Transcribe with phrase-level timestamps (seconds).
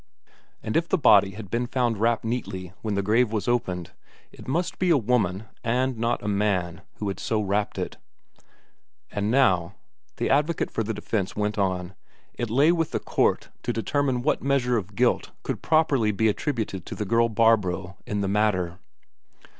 [0.63, 3.91] And if the body had been found wrapped neatly when the grave was opened,
[4.31, 7.97] it must be a woman and not a man who had so wrapped it.
[9.11, 9.75] And now,
[10.17, 11.93] the advocate for the defence went on,
[12.33, 16.83] it lay with the court to determine what measure of guilt could properly be attributed
[16.87, 18.79] to the girl Barbro in the matter.